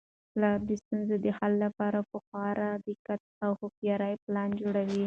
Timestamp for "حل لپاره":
1.37-1.99